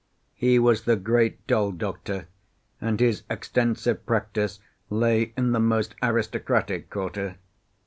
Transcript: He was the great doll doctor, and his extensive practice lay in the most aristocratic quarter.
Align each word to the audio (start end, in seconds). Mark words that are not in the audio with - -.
He 0.33 0.57
was 0.57 0.85
the 0.85 0.95
great 0.95 1.45
doll 1.45 1.71
doctor, 1.71 2.27
and 2.81 2.99
his 2.99 3.21
extensive 3.29 4.03
practice 4.07 4.59
lay 4.89 5.31
in 5.37 5.51
the 5.51 5.59
most 5.59 5.93
aristocratic 6.01 6.89
quarter. 6.89 7.37